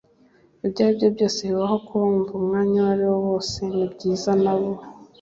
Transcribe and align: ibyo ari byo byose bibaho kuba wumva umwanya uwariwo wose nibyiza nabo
ibyo 0.65 0.79
ari 0.85 0.93
byo 0.99 1.07
byose 1.15 1.39
bibaho 1.49 1.75
kuba 1.85 2.03
wumva 2.09 2.31
umwanya 2.41 2.77
uwariwo 2.81 3.15
wose 3.27 3.59
nibyiza 3.75 4.31
nabo 4.43 4.71